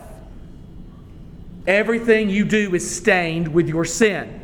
Everything 1.68 2.30
you 2.30 2.46
do 2.46 2.74
is 2.74 2.90
stained 2.90 3.48
with 3.50 3.68
your 3.68 3.86
sin. 3.86 4.42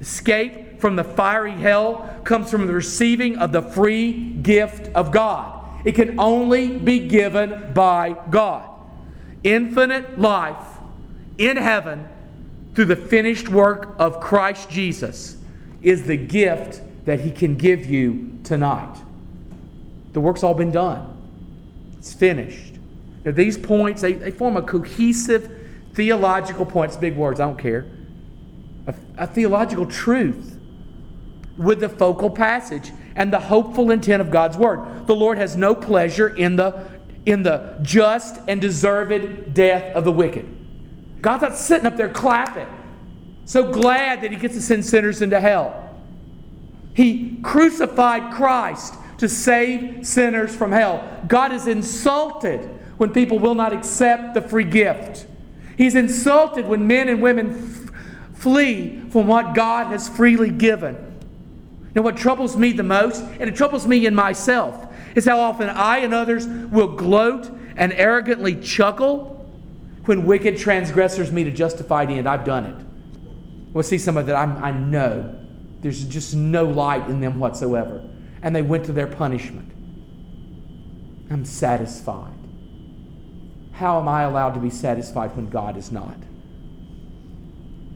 Escape 0.00 0.80
from 0.80 0.94
the 0.94 1.04
fiery 1.04 1.52
hell 1.52 2.20
comes 2.24 2.50
from 2.50 2.66
the 2.66 2.72
receiving 2.72 3.36
of 3.38 3.50
the 3.50 3.62
free 3.62 4.30
gift 4.34 4.94
of 4.94 5.10
God. 5.10 5.64
It 5.84 5.94
can 5.94 6.20
only 6.20 6.78
be 6.78 7.08
given 7.08 7.72
by 7.72 8.16
God. 8.30 8.68
Infinite 9.42 10.18
life 10.18 10.78
in 11.38 11.56
heaven 11.56 12.08
through 12.74 12.86
the 12.86 12.96
finished 12.96 13.48
work 13.48 13.96
of 13.98 14.20
Christ 14.20 14.70
Jesus 14.70 15.36
is 15.82 16.04
the 16.04 16.16
gift 16.16 16.82
that 17.06 17.20
He 17.20 17.30
can 17.30 17.56
give 17.56 17.86
you 17.86 18.38
tonight. 18.44 18.96
The 20.18 20.22
work's 20.22 20.42
all 20.42 20.52
been 20.52 20.72
done, 20.72 21.16
it's 21.96 22.12
finished. 22.12 22.74
Now, 23.24 23.30
these 23.30 23.56
points, 23.56 24.02
they, 24.02 24.14
they 24.14 24.32
form 24.32 24.56
a 24.56 24.62
cohesive 24.62 25.48
theological 25.94 26.66
point. 26.66 26.90
It's 26.90 26.96
big 26.96 27.16
words, 27.16 27.38
I 27.38 27.44
don't 27.44 27.56
care. 27.56 27.86
A, 28.88 28.94
a 29.16 29.26
theological 29.28 29.86
truth 29.86 30.58
with 31.56 31.78
the 31.78 31.88
focal 31.88 32.30
passage 32.30 32.90
and 33.14 33.32
the 33.32 33.38
hopeful 33.38 33.92
intent 33.92 34.20
of 34.20 34.32
God's 34.32 34.56
word. 34.56 35.06
The 35.06 35.14
Lord 35.14 35.38
has 35.38 35.56
no 35.56 35.72
pleasure 35.72 36.34
in 36.34 36.56
the, 36.56 36.88
in 37.24 37.44
the 37.44 37.78
just 37.82 38.40
and 38.48 38.60
deserved 38.60 39.54
death 39.54 39.94
of 39.94 40.02
the 40.02 40.10
wicked. 40.10 40.48
God's 41.20 41.42
not 41.42 41.56
sitting 41.56 41.86
up 41.86 41.96
there 41.96 42.08
clapping, 42.08 42.66
so 43.44 43.70
glad 43.70 44.22
that 44.22 44.32
He 44.32 44.36
gets 44.36 44.56
to 44.56 44.62
send 44.62 44.84
sinners 44.84 45.22
into 45.22 45.38
hell. 45.38 45.96
He 46.92 47.38
crucified 47.44 48.34
Christ 48.34 48.94
to 49.18 49.28
save 49.28 50.06
sinners 50.06 50.54
from 50.54 50.72
hell. 50.72 51.06
God 51.28 51.52
is 51.52 51.66
insulted 51.66 52.60
when 52.96 53.12
people 53.12 53.38
will 53.38 53.54
not 53.54 53.72
accept 53.72 54.34
the 54.34 54.42
free 54.42 54.64
gift. 54.64 55.26
He's 55.76 55.94
insulted 55.94 56.66
when 56.66 56.86
men 56.86 57.08
and 57.08 57.22
women 57.22 57.50
f- 57.50 58.38
flee 58.38 59.00
from 59.10 59.26
what 59.26 59.54
God 59.54 59.88
has 59.88 60.08
freely 60.08 60.50
given. 60.50 60.96
And 61.94 62.04
what 62.04 62.16
troubles 62.16 62.56
me 62.56 62.72
the 62.72 62.82
most, 62.82 63.22
and 63.22 63.42
it 63.48 63.56
troubles 63.56 63.86
me 63.86 64.06
in 64.06 64.14
myself, 64.14 64.86
is 65.14 65.24
how 65.24 65.40
often 65.40 65.68
I 65.68 65.98
and 65.98 66.14
others 66.14 66.46
will 66.46 66.94
gloat 66.96 67.50
and 67.76 67.92
arrogantly 67.92 68.56
chuckle 68.56 69.34
when 70.04 70.24
wicked 70.24 70.58
transgressors 70.58 71.32
meet 71.32 71.46
a 71.46 71.50
justified 71.50 72.10
end. 72.10 72.28
I've 72.28 72.44
done 72.44 72.66
it. 72.66 72.86
We'll 73.72 73.84
see 73.84 73.98
some 73.98 74.16
of 74.16 74.26
that. 74.26 74.36
I'm, 74.36 74.62
I 74.62 74.72
know 74.72 75.38
there's 75.80 76.04
just 76.04 76.34
no 76.34 76.64
light 76.64 77.08
in 77.08 77.20
them 77.20 77.38
whatsoever. 77.38 78.02
And 78.42 78.54
they 78.54 78.62
went 78.62 78.84
to 78.86 78.92
their 78.92 79.06
punishment. 79.06 79.72
I'm 81.30 81.44
satisfied. 81.44 82.32
How 83.72 84.00
am 84.00 84.08
I 84.08 84.22
allowed 84.22 84.54
to 84.54 84.60
be 84.60 84.70
satisfied 84.70 85.36
when 85.36 85.48
God 85.48 85.76
is 85.76 85.92
not? 85.92 86.16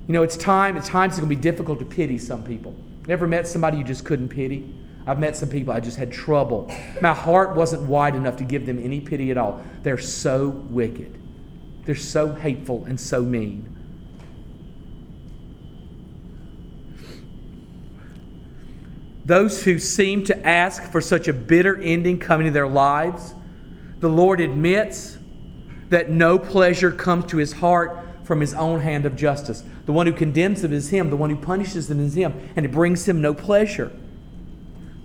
You 0.07 0.15
know, 0.15 0.23
it's 0.23 0.37
time, 0.37 0.77
at 0.77 0.85
times 0.85 1.15
it's 1.15 1.21
going 1.21 1.31
to 1.31 1.37
be 1.37 1.41
difficult 1.41 1.79
to 1.79 1.85
pity 1.85 2.19
some 2.19 2.45
people. 2.45 2.75
Never 3.07 3.27
met 3.27 3.49
somebody 3.49 3.79
you 3.79 3.85
just 3.85 4.05
couldn't 4.05 4.29
pity? 4.29 4.75
I've 5.07 5.19
met 5.19 5.37
some 5.37 5.49
people 5.49 5.73
I 5.73 5.81
just 5.81 5.97
had 5.97 6.13
trouble. 6.13 6.73
My 7.01 7.15
heart 7.15 7.57
wasn't 7.57 7.83
wide 7.83 8.15
enough 8.15 8.37
to 8.37 8.45
give 8.45 8.67
them 8.67 8.79
any 8.83 9.01
pity 9.01 9.31
at 9.31 9.37
all. 9.37 9.63
They're 9.83 9.99
so 9.99 10.49
wicked. 10.49 11.19
They're 11.85 11.95
so 11.95 12.33
hateful 12.33 12.85
and 12.85 13.01
so 13.01 13.23
mean. 13.23 13.69
Those 19.25 19.63
who 19.63 19.79
seem 19.79 20.25
to 20.25 20.47
ask 20.47 20.83
for 20.91 21.01
such 21.01 21.29
a 21.29 21.33
bitter 21.33 21.81
ending 21.81 22.19
coming 22.19 22.47
to 22.47 22.53
their 22.53 22.67
lives, 22.67 23.35
the 24.01 24.09
Lord 24.09 24.41
admits 24.41 25.19
that 25.91 26.11
no 26.11 26.39
pleasure 26.39 26.91
comes 26.91 27.27
to 27.27 27.37
his 27.37 27.53
heart 27.53 27.99
from 28.25 28.41
his 28.41 28.55
own 28.55 28.81
hand 28.81 29.07
of 29.07 29.15
justice. 29.15 29.63
The 29.87 29.93
one 29.93 30.07
who 30.07 30.13
condemns 30.13 30.63
them 30.63 30.73
is 30.73 30.91
him, 30.91 31.11
the 31.11 31.17
one 31.17 31.31
who 31.31 31.37
punishes 31.37 31.89
them 31.89 32.01
is 32.01 32.15
him, 32.15 32.35
and 32.57 32.65
it 32.65 32.73
brings 32.73 33.09
him 33.09 33.21
no 33.21 33.35
pleasure. 33.35 33.93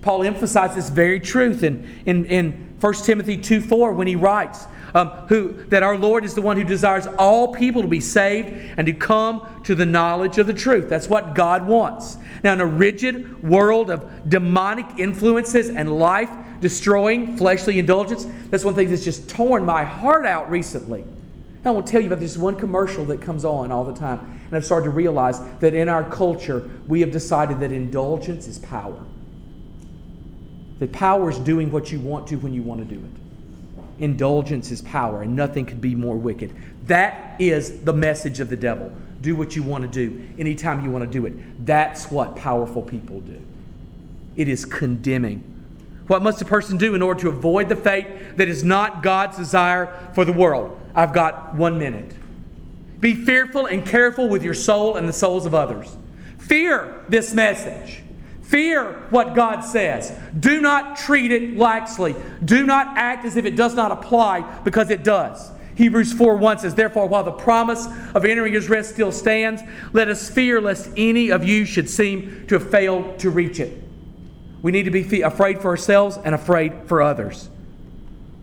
Paul 0.02 0.24
emphasizes 0.24 0.76
this 0.76 0.90
very 0.90 1.20
truth 1.20 1.64
in, 1.64 1.88
in, 2.06 2.26
in 2.26 2.76
1 2.80 2.94
Timothy 2.94 3.38
2 3.38 3.62
4 3.62 3.92
when 3.94 4.08
he 4.08 4.16
writes 4.16 4.66
um, 4.94 5.10
who, 5.28 5.54
that 5.66 5.84
our 5.84 5.98
Lord 5.98 6.24
is 6.24 6.34
the 6.34 6.42
one 6.42 6.58
who 6.58 6.64
desires 6.64 7.08
all 7.18 7.54
people 7.54 7.82
to 7.82 7.88
be 7.88 8.00
saved 8.00 8.50
and 8.78 8.86
to 8.88 8.94
come 8.94 9.48
to 9.64 9.76
the 9.76 9.86
knowledge 9.86 10.38
of 10.38 10.48
the 10.48 10.54
truth. 10.54 10.90
That's 10.90 11.08
what 11.08 11.36
God 11.36 11.68
wants. 11.68 12.18
Now, 12.44 12.54
in 12.54 12.62
a 12.62 12.66
rigid 12.66 13.44
world 13.44 13.90
of 13.90 14.30
demonic 14.30 14.86
influences 14.98 15.70
and 15.70 15.98
life 15.98 16.30
destroying 16.60 17.38
fleshly 17.38 17.80
indulgence, 17.80 18.26
that's 18.50 18.64
one 18.64 18.76
thing 18.76 18.90
that's 18.90 19.04
just 19.04 19.30
torn 19.30 19.66
my 19.66 19.84
heart 19.84 20.26
out 20.26 20.50
recently. 20.50 21.04
I 21.66 21.72
want 21.72 21.86
to 21.86 21.92
tell 21.92 22.02
you 22.02 22.08
about 22.08 22.20
this 22.20 22.38
one 22.38 22.56
commercial 22.56 23.04
that 23.06 23.22
comes 23.22 23.44
on 23.44 23.72
all 23.72 23.84
the 23.84 23.94
time. 23.94 24.40
And 24.46 24.56
I've 24.56 24.66
started 24.66 24.86
to 24.86 24.92
realize 24.92 25.42
that 25.60 25.74
in 25.74 25.90
our 25.90 26.10
culture, 26.10 26.70
we 26.88 27.02
have 27.02 27.12
decided 27.12 27.60
that 27.60 27.74
indulgence 27.74 28.48
is 28.48 28.58
power. 28.60 29.04
That 30.80 30.94
power 30.94 31.30
is 31.30 31.40
doing 31.40 31.70
what 31.72 31.92
you 31.92 32.00
want 32.00 32.28
to 32.28 32.38
when 32.38 32.54
you 32.54 32.62
want 32.62 32.88
to 32.88 32.96
do 32.96 33.04
it. 33.04 33.27
Indulgence 34.00 34.72
is 34.72 34.82
power, 34.82 35.24
and 35.24 35.36
nothing 35.36 35.66
could 35.66 35.82
be 35.82 35.96
more 35.96 36.16
wicked. 36.16 36.56
That 36.86 37.40
is 37.40 37.82
the 37.82 37.94
message 37.94 38.40
of 38.40 38.50
the 38.50 38.56
devil. 38.56 38.92
Do 39.22 39.36
what 39.36 39.56
you 39.56 39.64
want 39.64 39.82
to 39.84 39.88
do 39.88 40.28
anytime 40.38 40.84
you 40.84 40.92
want 40.92 41.04
to 41.04 41.10
do 41.10 41.26
it. 41.26 41.66
That's 41.66 42.12
what 42.12 42.36
powerful 42.36 42.82
people 42.82 43.22
do. 43.22 43.42
It 44.36 44.48
is 44.48 44.66
condemning. 44.66 45.44
What 46.06 46.22
must 46.22 46.42
a 46.42 46.46
person 46.46 46.78
do 46.78 46.96
in 46.96 47.02
order 47.02 47.22
to 47.22 47.30
avoid 47.30 47.68
the 47.70 47.76
fate 47.76 48.38
that 48.38 48.48
is 48.48 48.64
not 48.64 49.04
God's 49.04 49.38
desire 49.38 50.12
for 50.14 50.24
the 50.24 50.32
world? 50.32 50.80
I've 50.96 51.14
got 51.14 51.56
one 51.56 51.78
minute. 51.78 52.14
Be 53.00 53.14
fearful 53.14 53.66
and 53.66 53.86
careful 53.86 54.30
with 54.30 54.44
your 54.44 54.54
soul 54.54 54.96
and 54.96 55.08
the 55.08 55.14
souls 55.14 55.46
of 55.46 55.54
others. 55.54 55.96
Fear 56.38 57.04
this 57.10 57.34
message. 57.34 58.04
Fear 58.48 58.94
what 59.10 59.36
God 59.36 59.60
says. 59.60 60.14
Do 60.40 60.62
not 60.62 60.96
treat 60.96 61.34
it 61.34 61.58
laxly. 61.58 62.16
Do 62.46 62.66
not 62.66 62.98
act 62.98 63.26
as 63.26 63.36
if 63.36 63.44
it 63.44 63.58
does 63.58 63.76
not 63.76 63.92
apply 63.92 64.42
because 64.64 64.90
it 64.90 65.04
does. 65.04 65.52
Hebrews 65.76 66.14
4 66.14 66.38
1 66.38 66.60
says, 66.60 66.74
Therefore, 66.74 67.08
while 67.08 67.26
the 67.26 67.32
promise 67.32 67.88
of 68.16 68.24
entering 68.24 68.54
his 68.54 68.70
rest 68.70 68.94
still 68.94 69.12
stands, 69.12 69.62
let 69.92 70.08
us 70.08 70.30
fear 70.30 70.62
lest 70.62 70.90
any 70.96 71.30
of 71.30 71.44
you 71.44 71.66
should 71.66 71.90
seem 71.90 72.48
to 72.48 72.58
have 72.58 72.72
failed 72.72 73.20
to 73.20 73.30
reach 73.30 73.60
it. 73.60 73.84
We 74.62 74.72
need 74.72 74.84
to 74.84 74.92
be 74.92 75.22
afraid 75.22 75.62
for 75.62 75.68
ourselves 75.68 76.18
and 76.18 76.34
afraid 76.34 76.74
for 76.86 77.02
others. 77.02 77.50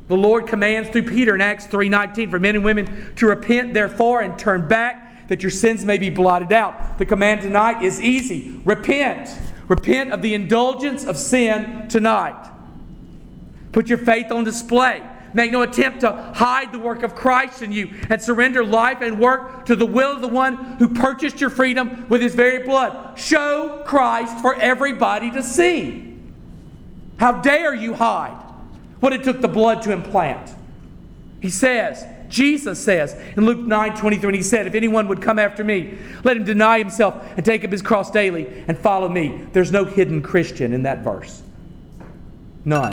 The 0.08 0.16
Lord 0.16 0.46
commands 0.46 0.90
through 0.90 1.04
Peter 1.04 1.34
in 1.34 1.40
Acts 1.40 1.66
3:19 1.66 2.30
for 2.30 2.38
men 2.38 2.56
and 2.56 2.64
women 2.64 3.14
to 3.16 3.26
repent 3.26 3.73
therefore 3.73 4.20
and 4.20 4.38
turn 4.38 4.68
back 4.68 5.28
that 5.28 5.42
your 5.42 5.50
sins 5.50 5.82
may 5.82 5.96
be 5.96 6.11
blotted 6.11 6.52
out. 6.52 6.99
The 6.99 7.06
command 7.06 7.40
tonight 7.40 7.82
is 7.82 8.02
easy. 8.02 8.61
Repent. 8.66 9.30
Repent 9.68 10.12
of 10.12 10.23
the 10.23 10.35
indulgence 10.35 11.04
of 11.04 11.16
sin 11.16 11.88
tonight. 11.88 12.50
Put 13.73 13.88
your 13.88 13.99
faith 13.99 14.30
on 14.30 14.44
display. 14.44 15.02
Make 15.33 15.50
no 15.50 15.62
attempt 15.62 16.00
to 16.00 16.12
hide 16.12 16.71
the 16.71 16.78
work 16.78 17.02
of 17.02 17.14
Christ 17.14 17.62
in 17.62 17.73
you 17.73 17.90
and 18.09 18.23
surrender 18.23 18.64
life 18.64 18.99
and 19.00 19.18
work 19.18 19.66
to 19.66 19.75
the 19.75 19.87
will 19.87 20.12
of 20.12 20.21
the 20.21 20.28
one 20.28 20.56
who 20.78 20.88
purchased 20.88 21.40
your 21.40 21.50
freedom 21.50 22.06
with 22.09 22.23
his 22.23 22.35
very 22.35 22.64
blood. 22.64 23.18
Show 23.18 23.83
Christ 23.85 24.38
for 24.40 24.54
everybody 24.54 25.33
to 25.33 25.42
see. 25.42 26.16
How 27.18 27.40
dare 27.40 27.75
you 27.75 27.94
hide? 27.94 28.44
what 29.04 29.12
it 29.12 29.23
took 29.23 29.42
the 29.42 29.49
blood 29.49 29.83
to 29.83 29.92
implant. 29.92 30.54
He 31.42 31.50
says, 31.50 32.06
Jesus 32.35 32.83
says 32.83 33.14
in 33.37 33.47
Luke 33.47 33.61
9 33.61 33.97
23, 33.97 34.37
he 34.37 34.43
said, 34.43 34.67
If 34.67 34.75
anyone 34.75 35.07
would 35.07 35.23
come 35.23 35.38
after 35.38 35.62
me, 35.62 35.97
let 36.25 36.37
him 36.37 36.43
deny 36.43 36.79
himself 36.79 37.25
and 37.37 37.47
take 37.47 37.64
up 37.64 37.71
his 37.71 37.81
cross 37.81 38.11
daily 38.11 38.64
and 38.67 38.76
follow 38.76 39.09
me. 39.09 39.47
There's 39.53 39.71
no 39.71 39.85
hidden 39.85 40.21
Christian 40.21 40.73
in 40.73 40.83
that 40.83 41.05
verse. 41.05 41.45
None. 42.64 42.93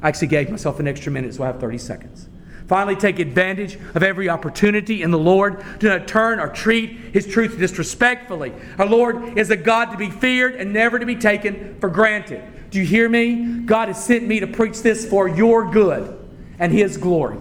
I 0.00 0.08
actually 0.08 0.28
gave 0.28 0.48
myself 0.48 0.80
an 0.80 0.88
extra 0.88 1.12
minute, 1.12 1.34
so 1.34 1.42
I 1.42 1.48
have 1.48 1.60
30 1.60 1.76
seconds. 1.76 2.26
Finally, 2.68 2.96
take 2.96 3.18
advantage 3.18 3.74
of 3.94 4.02
every 4.02 4.30
opportunity 4.30 5.02
in 5.02 5.10
the 5.10 5.18
Lord. 5.18 5.62
Do 5.78 5.90
not 5.90 6.08
turn 6.08 6.40
or 6.40 6.48
treat 6.48 6.90
His 7.12 7.26
truth 7.26 7.58
disrespectfully. 7.58 8.54
Our 8.78 8.86
Lord 8.86 9.36
is 9.36 9.50
a 9.50 9.58
God 9.58 9.90
to 9.90 9.98
be 9.98 10.08
feared 10.08 10.54
and 10.54 10.72
never 10.72 10.98
to 10.98 11.04
be 11.04 11.16
taken 11.16 11.78
for 11.80 11.90
granted. 11.90 12.42
Do 12.70 12.78
you 12.78 12.86
hear 12.86 13.10
me? 13.10 13.60
God 13.66 13.88
has 13.88 14.02
sent 14.02 14.26
me 14.26 14.40
to 14.40 14.46
preach 14.46 14.80
this 14.80 15.06
for 15.06 15.28
your 15.28 15.70
good 15.70 16.18
and 16.58 16.72
His 16.72 16.96
glory. 16.96 17.36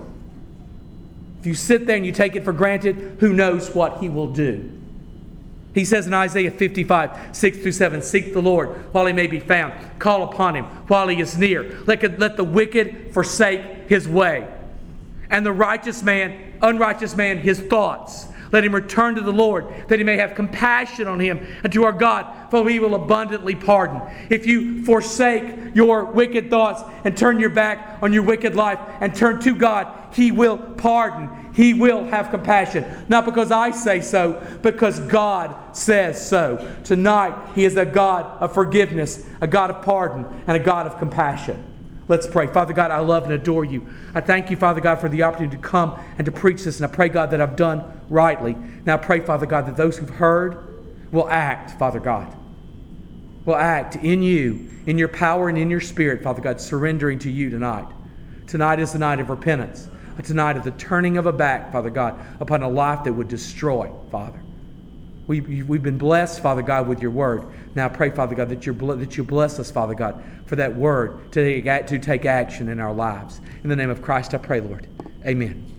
If 1.43 1.47
you 1.47 1.55
sit 1.55 1.87
there 1.87 1.97
and 1.97 2.05
you 2.05 2.13
take 2.13 2.37
it 2.37 2.45
for 2.45 2.53
granted, 2.53 3.17
who 3.19 3.33
knows 3.33 3.75
what 3.75 3.97
He 3.97 4.07
will 4.07 4.31
do? 4.31 4.71
He 5.73 5.83
says 5.83 6.07
in 6.07 6.13
Isaiah 6.13 6.51
55, 6.51 7.35
6 7.35 7.57
through 7.57 7.73
7, 7.73 8.01
Seek 8.01 8.31
the 8.31 8.41
Lord 8.41 8.69
while 8.93 9.05
he 9.07 9.11
may 9.11 9.27
be 9.27 9.41
found. 9.41 9.73
Call 9.99 10.23
upon 10.23 10.55
him 10.55 10.63
while 10.87 11.09
he 11.09 11.19
is 11.19 11.37
near. 11.37 11.81
Let, 11.85 12.17
let 12.17 12.37
the 12.37 12.45
wicked 12.45 13.13
forsake 13.13 13.89
his 13.89 14.07
way. 14.07 14.47
And 15.29 15.45
the 15.45 15.51
righteous 15.51 16.01
man, 16.01 16.53
unrighteous 16.61 17.17
man, 17.17 17.39
his 17.39 17.59
thoughts. 17.59 18.27
Let 18.53 18.63
him 18.63 18.73
return 18.73 19.15
to 19.15 19.21
the 19.21 19.33
Lord, 19.33 19.65
that 19.87 19.97
he 19.97 20.05
may 20.05 20.15
have 20.17 20.35
compassion 20.35 21.07
on 21.07 21.19
him, 21.19 21.45
and 21.63 21.73
to 21.73 21.83
our 21.85 21.91
God, 21.91 22.51
for 22.51 22.69
he 22.69 22.79
will 22.79 22.93
abundantly 22.93 23.55
pardon. 23.55 23.99
If 24.29 24.45
you 24.45 24.85
forsake 24.85 25.75
your 25.75 26.05
wicked 26.05 26.51
thoughts 26.51 26.83
and 27.03 27.17
turn 27.17 27.39
your 27.39 27.49
back 27.49 27.97
on 28.03 28.13
your 28.13 28.21
wicked 28.21 28.55
life 28.55 28.79
and 29.01 29.15
turn 29.15 29.41
to 29.41 29.55
God, 29.55 29.91
he 30.13 30.31
will 30.31 30.57
pardon. 30.59 31.51
He 31.55 31.73
will 31.73 32.05
have 32.05 32.29
compassion. 32.29 32.85
Not 33.09 33.25
because 33.25 33.51
I 33.51 33.71
say 33.71 34.01
so, 34.01 34.41
because 34.61 34.99
God 34.99 35.75
says 35.75 36.23
so. 36.23 36.75
Tonight, 36.83 37.35
He 37.55 37.65
is 37.65 37.75
a 37.75 37.85
God 37.85 38.25
of 38.39 38.53
forgiveness, 38.53 39.25
a 39.41 39.47
God 39.47 39.71
of 39.71 39.83
pardon, 39.83 40.25
and 40.47 40.55
a 40.57 40.59
God 40.59 40.85
of 40.85 40.97
compassion. 40.99 41.72
Let's 42.07 42.27
pray. 42.27 42.47
Father 42.47 42.73
God, 42.73 42.91
I 42.91 42.99
love 42.99 43.23
and 43.23 43.31
adore 43.31 43.63
you. 43.63 43.87
I 44.13 44.21
thank 44.21 44.49
you, 44.49 44.57
Father 44.57 44.81
God, 44.81 44.99
for 44.99 45.07
the 45.07 45.23
opportunity 45.23 45.55
to 45.55 45.63
come 45.63 45.97
and 46.17 46.25
to 46.25 46.31
preach 46.31 46.63
this. 46.63 46.81
And 46.81 46.91
I 46.91 46.93
pray, 46.93 47.07
God, 47.07 47.31
that 47.31 47.39
I've 47.39 47.55
done 47.55 48.01
rightly. 48.09 48.57
Now 48.85 48.95
I 48.95 48.97
pray, 48.97 49.21
Father 49.21 49.45
God, 49.45 49.67
that 49.67 49.77
those 49.77 49.97
who've 49.97 50.09
heard 50.09 50.57
will 51.13 51.29
act, 51.29 51.79
Father 51.79 51.99
God. 51.99 52.35
Will 53.45 53.55
act 53.55 53.95
in 53.97 54.21
you, 54.21 54.69
in 54.85 54.97
your 54.97 55.07
power 55.07 55.47
and 55.47 55.57
in 55.57 55.69
your 55.69 55.81
spirit, 55.81 56.23
Father 56.23 56.41
God, 56.41 56.59
surrendering 56.59 57.19
to 57.19 57.31
you 57.31 57.49
tonight. 57.49 57.87
Tonight 58.47 58.79
is 58.79 58.91
the 58.91 58.99
night 58.99 59.19
of 59.19 59.29
repentance, 59.29 59.87
tonight 60.23 60.57
of 60.57 60.63
the 60.63 60.71
turning 60.71 61.17
of 61.17 61.25
a 61.25 61.33
back, 61.33 61.71
Father 61.71 61.89
God, 61.89 62.19
upon 62.41 62.63
a 62.63 62.69
life 62.69 63.03
that 63.05 63.13
would 63.13 63.29
destroy, 63.29 63.89
Father. 64.11 64.42
We, 65.27 65.39
we've 65.63 65.83
been 65.83 65.97
blessed, 65.97 66.41
Father 66.41 66.61
God, 66.61 66.87
with 66.87 67.01
your 67.01 67.11
word. 67.11 67.45
Now 67.75 67.85
I 67.85 67.89
pray, 67.89 68.09
Father 68.09 68.35
God, 68.35 68.49
that, 68.49 68.65
you 68.65 68.73
that 68.73 69.17
you 69.17 69.23
bless 69.23 69.57
us, 69.57 69.71
Father 69.71 69.93
God, 69.93 70.21
for 70.45 70.57
that 70.57 70.75
word 70.75 71.31
to 71.31 71.61
take, 71.61 71.87
to 71.87 71.99
take 71.99 72.25
action 72.25 72.67
in 72.67 72.79
our 72.79 72.93
lives. 72.93 73.39
In 73.63 73.69
the 73.69 73.75
name 73.75 73.89
of 73.89 74.01
Christ, 74.01 74.33
I 74.33 74.37
pray, 74.37 74.59
Lord. 74.59 74.87
Amen. 75.25 75.72